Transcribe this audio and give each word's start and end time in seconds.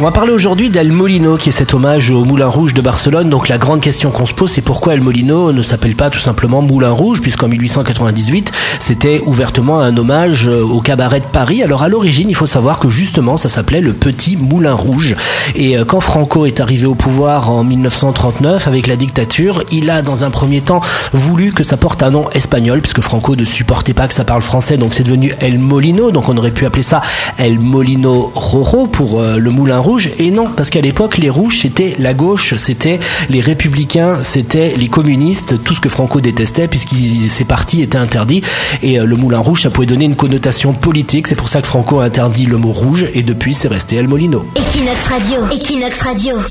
On 0.00 0.04
va 0.04 0.10
parler 0.10 0.32
aujourd'hui 0.32 0.68
d'El 0.68 0.90
Molino, 0.90 1.36
qui 1.36 1.50
est 1.50 1.52
cet 1.52 1.74
hommage 1.74 2.10
au 2.10 2.24
Moulin 2.24 2.48
Rouge 2.48 2.74
de 2.74 2.80
Barcelone. 2.80 3.30
Donc 3.30 3.48
la 3.48 3.56
grande 3.56 3.80
question 3.80 4.10
qu'on 4.10 4.26
se 4.26 4.34
pose, 4.34 4.50
c'est 4.50 4.62
pourquoi 4.62 4.94
El 4.94 5.00
Molino 5.00 5.52
ne 5.52 5.62
s'appelle 5.62 5.94
pas 5.94 6.10
tout 6.10 6.18
simplement 6.18 6.60
Moulin 6.60 6.90
Rouge, 6.90 7.20
puisqu'en 7.20 7.46
1898, 7.46 8.50
c'était 8.80 9.22
ouvertement 9.24 9.78
un 9.78 9.96
hommage 9.96 10.48
euh, 10.48 10.64
au 10.64 10.80
cabaret 10.80 11.20
de 11.20 11.26
Paris. 11.26 11.62
Alors 11.62 11.84
à 11.84 11.88
l'origine, 11.88 12.28
il 12.30 12.34
faut 12.34 12.46
savoir 12.46 12.80
que 12.80 12.88
justement, 12.88 13.36
ça 13.36 13.48
s'appelait 13.48 13.80
le 13.80 13.92
Petit 13.92 14.36
Moulin 14.36 14.74
Rouge. 14.74 15.14
Et 15.54 15.78
euh, 15.78 15.84
quand 15.84 16.00
Franco 16.00 16.44
est 16.44 16.58
arrivé 16.58 16.86
au 16.86 16.96
pouvoir 16.96 17.50
en 17.50 17.62
1939 17.62 18.66
avec 18.66 18.88
la 18.88 18.96
dictature, 18.96 19.62
il 19.70 19.88
a 19.88 20.02
dans 20.02 20.24
un 20.24 20.30
premier 20.30 20.62
temps 20.62 20.80
voulu 21.12 21.52
que 21.52 21.62
ça 21.62 21.76
porte 21.76 22.02
un 22.02 22.10
nom 22.10 22.28
espagnol, 22.30 22.80
puisque 22.80 23.02
Franco 23.02 23.36
ne 23.36 23.44
supportait 23.44 23.94
pas 23.94 24.08
que 24.08 24.14
ça 24.14 24.24
parle 24.24 24.42
français, 24.42 24.76
donc 24.78 24.94
c'est 24.94 25.04
devenu 25.04 25.32
El 25.38 25.60
Molino, 25.60 26.10
donc 26.10 26.28
on 26.28 26.36
aurait 26.36 26.50
pu 26.50 26.66
appeler 26.66 26.82
ça 26.82 27.02
El 27.38 27.60
Molino 27.60 28.32
Rojo 28.34 28.88
pour 28.96 29.20
euh, 29.20 29.36
le 29.36 29.50
Moulin 29.50 29.78
Rouge. 29.78 30.08
Et 30.18 30.30
non, 30.30 30.48
parce 30.56 30.70
qu'à 30.70 30.80
l'époque, 30.80 31.18
les 31.18 31.28
rouges, 31.28 31.60
c'était 31.60 31.94
la 31.98 32.14
gauche, 32.14 32.54
c'était 32.56 32.98
les 33.28 33.42
républicains, 33.42 34.22
c'était 34.22 34.74
les 34.74 34.88
communistes, 34.88 35.62
tout 35.62 35.74
ce 35.74 35.80
que 35.80 35.90
Franco 35.90 36.22
détestait, 36.22 36.66
puisque 36.66 36.94
ces 37.28 37.44
partis 37.44 37.82
étaient 37.82 37.98
interdits. 37.98 38.42
Et 38.82 38.98
euh, 38.98 39.04
le 39.04 39.16
Moulin 39.16 39.40
Rouge, 39.40 39.62
ça 39.62 39.70
pouvait 39.70 39.86
donner 39.86 40.06
une 40.06 40.16
connotation 40.16 40.72
politique, 40.72 41.26
c'est 41.26 41.34
pour 41.34 41.50
ça 41.50 41.60
que 41.60 41.66
Franco 41.66 42.00
a 42.00 42.04
interdit 42.04 42.46
le 42.46 42.56
mot 42.56 42.72
rouge, 42.72 43.06
et 43.12 43.22
depuis, 43.22 43.52
c'est 43.52 43.68
resté 43.68 43.96
El 43.96 44.08
Molino. 44.08 44.46
Equinox 44.56 45.02
Radio, 45.08 45.40
Equinox 45.52 46.00
Radio. 46.00 46.46